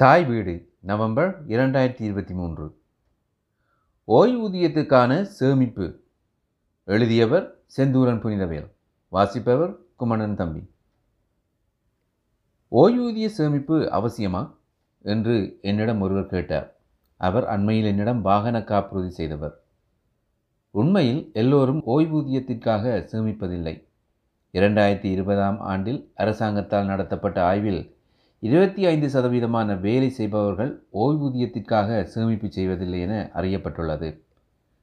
[0.00, 2.80] தாய் வீடு நவம்பர் இரண்டாயிரத்தி இருபத்தி மூன்று.
[4.08, 6.00] ஓய்வூதியத்துக்கான சேமிப்பு.
[6.84, 8.70] எழுதியவர் செந்தூரன் புனிதவேல்.
[9.08, 10.70] வாசிப்பவர் குமணன் தம்பி.
[12.72, 14.56] ஓய்வூதிய சேமிப்பு அவசியமா?
[15.02, 16.76] என்று என்னிடம் ஒருவர் கேட்டார்.
[17.16, 19.62] அவர் அண்மையில் என்னிடம் வாகன காப்புறுதி செய்தவர்.
[20.70, 23.86] உண்மையில் எல்லோரும் ஓய்வூதியத்திற்காக சேமிப்பதில்லை.
[24.52, 27.98] இரண்டாயிரத்தி இருபதாம் ஆண்டில் அரசாங்கத்தால் நடத்தப்பட்ட ஆய்வில்
[28.42, 34.08] இருபத்தி ஐந்து சதவீதமான வேலை செய்பவர்கள் ஓய்வூதியத்திற்காக சேமிப்பு செய்வதில்லை என அறியப்பட்டுள்ளது.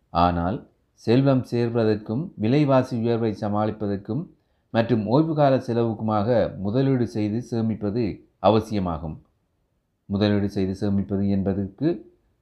[0.09, 0.57] ஆனால்
[0.93, 4.23] செல்வம் சேர்வதற்கும் விலைவாசி உயர்வை சமாளிப்பதற்கும்
[4.69, 8.03] மற்றும் ஓய்வுகால செலவுக்குமாக முதலீடு செய்து சேமிப்பது
[8.39, 9.17] அவசியமாகும்.
[10.05, 11.87] முதலீடு செய்து சேமிப்பது என்பதற்கு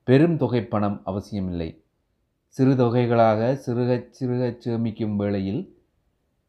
[0.03, 1.69] பெரும் தொகை பணம் அவசியமில்லை.
[2.47, 5.61] சிறு தொகைகளாக சிறுகச் சிறுகச் சேமிக்கும் வேளையில்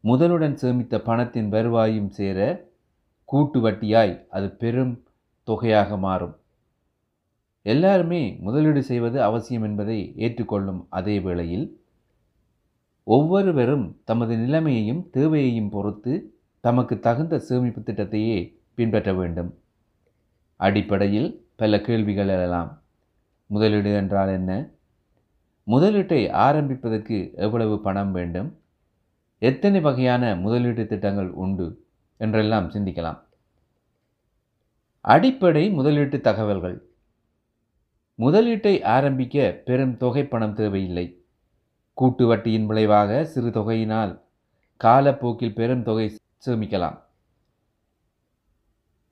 [0.03, 2.65] முதலுடன் சேமித்த பணத்தின் வருவாயும் சேர
[3.27, 5.03] கூட்டு வட்டியாய் அது பெரும்
[5.43, 6.35] தொகையாக மாறும்.
[7.61, 11.81] எல்லாருமே முதலீடு செய்வது அவசியம் என்பதை ஏற்றுக்கொள்ளும் அதே வேளையில்
[13.03, 16.13] ஒவ்வொருவரும் தமது நிலைமையையும் தேவையையும் பொறுத்து
[16.59, 19.57] தமக்கு தகுந்த சேமிப்பு திட்டத்தையே பின்பற்ற வேண்டும்.
[20.55, 22.81] அடிப்படையில் பல கேள்விகள் எழலாம்.
[23.45, 24.69] முதலீடு என்றால் என்ன?
[25.67, 28.57] முதலீட்டை ஆரம்பிப்பதற்கு எவ்வளவு பணம் வேண்டும்?
[29.39, 31.85] எத்தனை வகையான முதலீட்டு திட்டங்கள் உண்டு?
[32.17, 33.25] என்றெல்லாம் சிந்திக்கலாம்.
[35.13, 36.91] அடிப்படை முதலீட்டு தகவல்கள்.
[38.19, 41.25] முதலீட்டை ஆரம்பிக்க பெரும் தொகை பணம் தேவையில்லை.
[41.93, 44.23] கூட்டு வட்டியின் விளைவாக சிறு தொகையினால்
[44.77, 46.97] காலப்போக்கில் பெரும் தொகை சேமிக்கலாம்.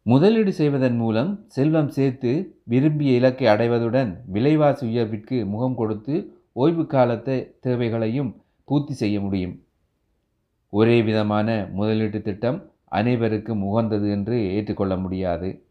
[0.02, 6.16] முதலீடு செய்வதன் மூலம் செல்வம் சேர்த்து விரும்பிய இலக்கை அடைவதுடன் விலைவாசி உயர்விற்கு முகம் கொடுத்து
[6.54, 9.66] ஓய்வு காலத்தை தேவைகளையும் பூர்த்தி செய்ய முடியும்.
[10.70, 15.65] ஒரே விதமான முதலீட்டு திட்டம் அனைவருக்கும் உகந்தது என்று ஏற்றுக்கொள்ள முடியாது.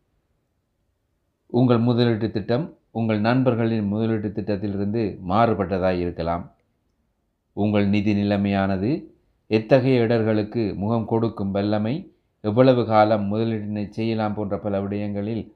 [1.59, 6.45] உங்கள் முதலீட்டு திட்டம் உங்கள் நண்பர்களின் முதலீட்டு திட்டத்திலிருந்து மாறுபட்டதாக இருக்கலாம்.
[7.53, 8.91] உங்கள் நிதி நிலைமையானது
[9.47, 15.53] எத்தகைய இடர்களுக்கு முகம் கொடுக்கும் வல்லமை எவ்வளவு காலம் முதலீட்டினை செய்யலாம் போன்ற பல விடயங்களில்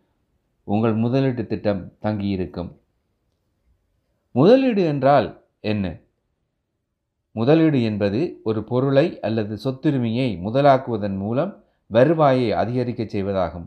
[0.65, 2.71] உங்கள் முதலீட்டு திட்டம் தங்கியிருக்கும்.
[4.31, 5.28] முதலீடு என்றால்
[5.61, 5.87] என்ன?
[7.33, 13.67] முதலீடு என்பது ஒரு பொருளை அல்லது சொத்துரிமையை முதலாக்குவதன் மூலம் வருவாயை அதிகரிக்கச் செய்வதாகும்.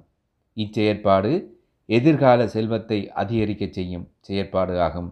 [0.57, 1.59] இச்செயற்பாடு
[1.91, 5.09] எதிர்கால செல்வத்தை அதிகரிக்கச் செய்யும் செயற்பாடு ஆகும்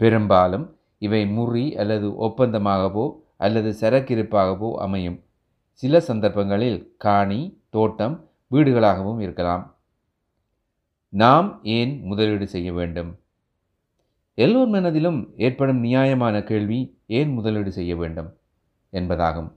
[0.00, 0.66] பெரும்பாலும்
[0.98, 5.18] இவை முறி அல்லது ஒப்பந்தமாகவோ அல்லது சரக்கிருப்பாகவோ அமையும்.
[5.82, 8.14] சில சந்தர்ப்பங்களில் காணி தோட்டம்
[8.50, 9.64] வீடுகளாகவும் இருக்கலாம்.
[11.12, 13.10] நாம் ஏன் முதலீடு செய்ய வேண்டும்?
[14.38, 16.80] எல்லோர் மனதிலும் ஏற்படும் நியாயமான கேள்வி
[17.18, 18.30] ஏன் முதலீடு செய்ய வேண்டும்?
[18.92, 19.50] என்பதாகும்.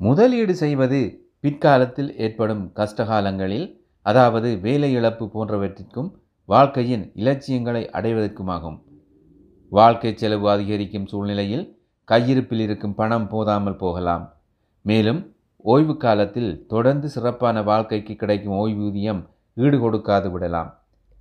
[0.00, 1.00] முதலீடு செய்வது
[1.40, 3.68] பிற்காலத்தில் ஏற்படும் கஷ்டகாலங்களில்
[4.08, 6.10] அதாவது வேலை இழப்பு போன்றவற்றிற்கும்
[6.48, 8.78] வாழ்க்கையின் இலட்சியங்களை அடைவதற்குமாகும்.
[9.72, 11.64] வாழ்க்கை செலவு அதிகரிக்கும் சூழ்நிலையில்
[12.08, 14.24] கையிருப்பில் இருக்கும் பணம் போதாமல் போகலாம்.
[14.84, 15.20] மேலும்
[15.64, 19.20] ஓய்வு காலத்தில் தொடர்ந்து சிறப்பான வாழ்க்கைக்கு கிடைக்கும் ஓய்வூதியம்
[19.54, 20.70] ஈடு கொடுக்காது விடலாம்.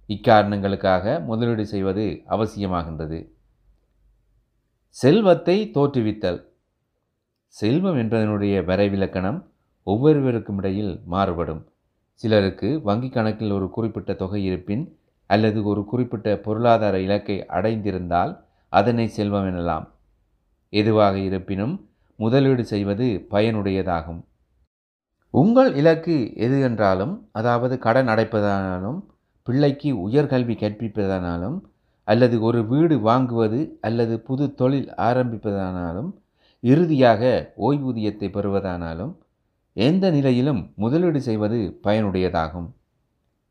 [0.09, 3.19] இக்காரணங்களுக்காக முதலீடு செய்வது அவசியமாகின்றது.
[4.95, 6.39] செல்வத்தை தோற்றுவித்தல்.
[7.55, 9.39] செல்வம் என்பதனுடைய வரைவிலக்கணம்
[9.87, 11.61] ஒவ்வொருவருக்கும் இடையில் மாறுபடும்.
[12.21, 14.83] சிலருக்கு வங்கி கணக்கில் ஒரு குறிப்பிட்ட தொகை இருப்பின்
[15.29, 18.31] அல்லது ஒரு குறிப்பிட்ட பொருளாதார இலக்கை அடைந்திருந்தால்
[18.73, 19.85] அதனை செல்வம் எனலாம்.
[20.73, 21.75] எதுவாக இருப்பினும்
[22.19, 24.21] முதலீடு செய்வது பயனுடையதாகும்.
[25.33, 28.99] உங்கள் இலக்கு எது என்றாலும் அதாவது கடன் அடைப்பதானாலும்
[29.47, 31.57] பிள்ளைக்கு உயர்கல்வி கற்பிப்பதானாலும்
[32.07, 36.09] அல்லது ஒரு வீடு வாங்குவது அல்லது புது தொழில் ஆரம்பிப்பதானாலும்
[36.63, 37.21] இறுதியாக
[37.57, 39.13] ஓய்வூதியத்தை பெறுவதானாலும்
[39.79, 42.71] எந்த நிலையிலும் முதலீடு செய்வது பயனுடையதாகும்.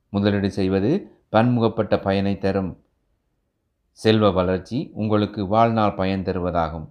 [0.08, 2.82] முதலீடு செய்வது பன்முகப்பட்ட பயனை தரும்.
[3.90, 6.88] செல்வ வளர்ச்சி உங்களுக்கு வாழ்நாள் பயன் தருவதாகும்.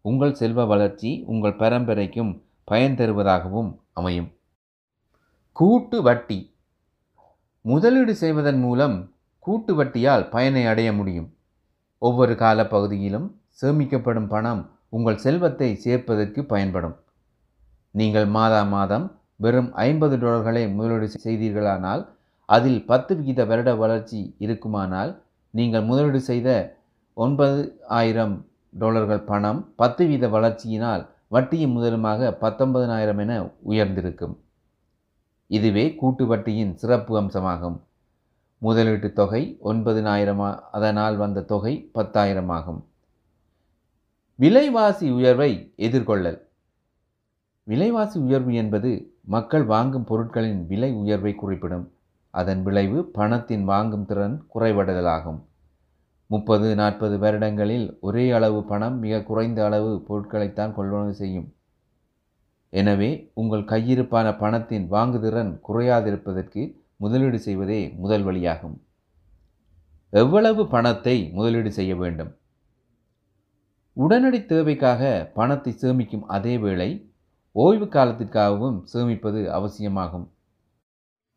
[0.00, 4.32] உங்கள் செல்வ வளர்ச்சி உங்கள் பரம்பரைக்கும் பயன் தருவதாகவும் அமையும்.
[5.52, 6.54] கூட்டு வட்டி.
[7.60, 11.34] முதலீடு செய்வதன் மூலம் கூட்டு வட்டியால் பயனை அடைய முடியும்.
[11.98, 13.30] ஒவ்வொரு காலப்பகுதியிலும்
[13.62, 16.96] சேமிக்கப்படும் பணம் உங்கள் செல்வத்தை சேர்ப்பதற்கு பயன்படும்.
[17.98, 19.06] நீங்கள் மாதா மாதம்
[19.44, 22.02] வெறும் ஐம்பது டாலர்களை முதலீடு செய்தீர்களானால்
[22.48, 25.12] அதில் பத்து விகித வருட வளர்ச்சி இருக்குமானால்
[25.54, 26.48] நீங்கள் முதலீடு செய்த
[27.16, 27.60] ஒன்பது
[27.98, 28.34] ஆயிரம்
[28.70, 33.32] டாலர்கள் பணம் பத்து வீத வளர்ச்சியினால் வட்டியும் முதலுமாக பத்தொன்பதனாயிரம் என
[33.70, 34.34] உயர்ந்திருக்கும்.
[35.50, 37.78] இதுவே கூட்டு வட்டியின் சிறப்பு அம்சமாகும்.
[38.62, 42.80] முதலீட்டு தொகை ஒன்பதினாயிரமா அதனால் வந்த தொகை பத்தாயிரம் ஆகும்.
[44.38, 45.50] விலைவாசி உயர்வை
[45.86, 46.38] எதிர்கொள்ளல்.
[47.68, 48.90] விலைவாசி உயர்வு என்பது
[49.24, 51.92] மக்கள் வாங்கும் பொருட்களின் விலை உயர்வை குறிப்பிடும்.
[52.30, 55.40] அதன் விளைவு பணத்தின் வாங்கும் திறன் குறைவடைதலாகும்.
[56.26, 61.54] முப்பது நாற்பது வருடங்களில் ஒரே அளவு பணம் மிக குறைந்த அளவு பொருட்களைத்தான் கொள்வனவு செய்யும்.
[62.70, 66.62] எனவே உங்கள் கையிருப்பான பணத்தின் வாங்குதிறன் குறையாதிருப்பதற்கு
[66.96, 68.76] முதலீடு செய்வதே முதல் வழியாகும்.
[70.10, 72.36] எவ்வளவு பணத்தை முதலீடு செய்ய வேண்டும்?
[73.92, 77.07] உடனடி தேவைக்காக பணத்தை சேமிக்கும் அதே வேளை
[77.52, 80.30] ஓய்வு காலத்திற்காகவும் சேமிப்பது அவசியமாகும்.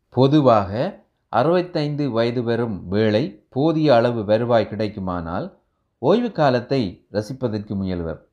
[0.08, 5.46] பொதுவாக அறுபத்தைந்து வயது வரும் வேளை போதிய அளவு வருவாய் கிடைக்குமானால்
[5.98, 8.28] ஓய்வு காலத்தை ரசிப்பதற்கு முயல்வர்.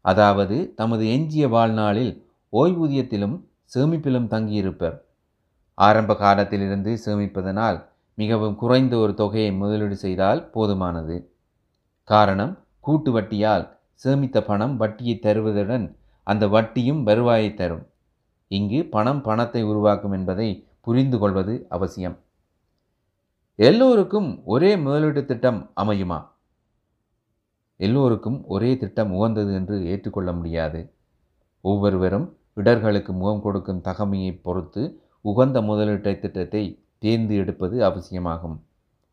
[0.00, 3.36] அதாவது தமது எஞ்சிய வாழ்நாளில் ஓய்வூதியத்திலும்
[3.74, 4.96] சேமிப்பிலும் தங்கியிருப்பர்.
[5.74, 7.78] ஆரம்ப காலத்திலிருந்து சேமிப்பதனால்
[8.14, 11.28] மிகவும் குறைந்த ஒரு தொகையை முதலீடு செய்தால் போதுமானது.
[12.04, 13.64] காரணம் கூட்டு வட்டியால்
[14.04, 15.86] சேமித்த பணம் வட்டியை தருவதுடன்
[16.22, 17.86] அந்த வட்டியும் வருவாயை தரும்.
[18.48, 22.18] இங்கு பணம் பணத்தை உருவாக்கும் என்பதை புரிந்து கொள்வது அவசியம்.
[23.56, 26.30] எல்லோருக்கும் ஒரே முதலீட்டு திட்டம் அமையுமா?
[27.76, 30.92] எல்லோருக்கும் ஒரே திட்டம் உகந்தது என்று ஏற்றுக்கொள்ள முடியாது.
[31.60, 38.64] ஒவ்வொருவரும் இடர்களுக்கு முகம் கொடுக்கும் தகமையை பொறுத்து உகந்த முதலீட்டு திட்டத்தை தேர்ந்து எடுப்பது அவசியமாகும்.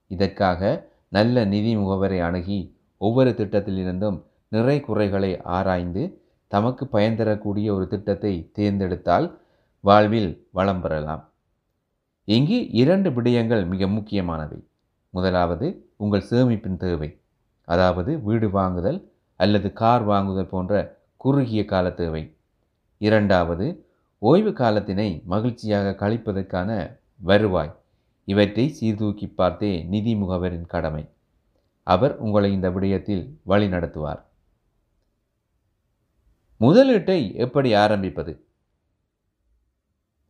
[0.08, 4.18] இதற்காக நல்ல நிதி முகவரை அணுகி ஒவ்வொரு திட்டத்திலிருந்தும்
[4.48, 6.04] நிறை குறைகளை ஆராய்ந்து
[6.52, 9.28] தமக்கு பயன் தரக்கூடிய ஒரு திட்டத்தை தேர்ந்தெடுத்தால்
[9.84, 11.24] வாழ்வில் வளம் பெறலாம்.
[12.28, 14.60] இங்கு இரண்டு விடயங்கள் மிக முக்கியமானவை.
[15.14, 15.68] முதலாவது
[15.98, 17.10] உங்கள் சேமிப்பின் தேவை.
[17.68, 19.00] அதாவது வீடு வாங்குதல்
[19.40, 20.74] அல்லது கார் வாங்குதல் போன்ற
[21.18, 22.24] குறுகிய கால தேவை.
[22.98, 23.68] இரண்டாவது
[24.22, 27.74] ஓய்வு காலத்தினை மகிழ்ச்சியாக கழிப்பதற்கான வருவாய்.
[28.28, 31.04] இவற்றை சீர்தூக்கி பார்த்தே நிதி முகவரின் கடமை.
[31.88, 34.22] அவர் உங்களை இந்த விடயத்தில் வழி நடத்துவார்
[36.62, 38.46] முதலீட்டை எப்படி ஆரம்பிப்பது?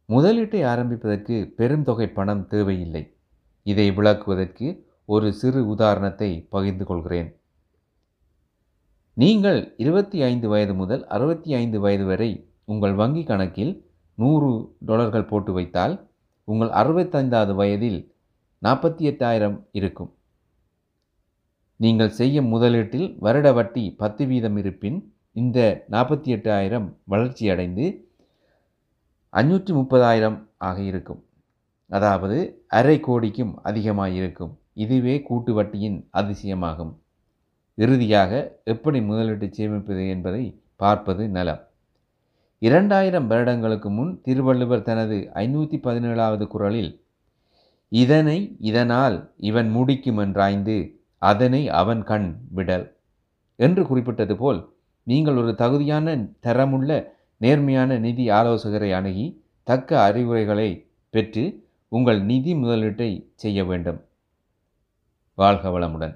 [0.09, 3.17] முதலீட்டை ஆரம்பிப்பதற்கு பெரும் தொகை பணம் தேவையில்லை.
[3.63, 7.35] இதை விளக்குவதற்கு ஒரு சிறு உதாரணத்தை பகிர்ந்து கொள்கிறேன்.
[9.13, 13.73] நீங்கள் இருபத்தி ஐந்து வயது முதல் அறுபத்தி ஐந்து வயது வரை உங்கள் வங்கி கணக்கில்
[14.13, 16.09] நூறு டாலர்கள் போட்டு வைத்தால்
[16.43, 18.15] உங்கள் அறுபத்தைந்தாவது வயதில்
[18.63, 20.15] நாற்பத்தி எட்டாயிரம் இருக்கும்.
[21.75, 27.85] நீங்கள் செய்யும் முதலீட்டில் வருட வட்டி பத்து வீதம் இருப்பின் இந்த நாற்பத்தி எட்டாயிரம் வளர்ச்சியடைந்து
[29.33, 31.21] அஞ்சூற்றி முப்பதாயிரம் ஆக இருக்கும்.
[31.91, 32.37] அதாவது
[32.67, 36.93] அரை கோடிக்கும் அதிகமாக இருக்கும் இதுவே கூட்டு வட்டியின் அதிசயமாகும்.
[37.77, 38.31] இறுதியாக
[38.63, 40.43] எப்படி முதலீட்டு சேமிப்பது என்பதை
[40.75, 41.61] பார்ப்பது நலம்.
[42.61, 46.91] இரண்டாயிரம் வருடங்களுக்கு முன் திருவள்ளுவர் தனது ஐநூற்றி பதினேழாவது குரலில்
[47.91, 50.75] இதனை இதனால் இவன் முடிக்கும் என்றாய்ந்து
[51.21, 52.85] அதனை அவன் கண் விடல்
[53.59, 54.59] என்று குறிப்பிட்டது போல்
[55.09, 56.07] நீங்கள் ஒரு தகுதியான
[56.39, 56.89] தரமுள்ள
[57.41, 59.25] நேர்மையான நிதி ஆலோசகரை அணுகி
[59.67, 60.69] தக்க அறிவுரைகளை
[61.13, 61.43] பெற்று
[61.91, 63.99] உங்கள் நிதி முதலீட்டை செய்ய வேண்டும்.
[65.37, 66.15] வாழ்க வளமுடன்.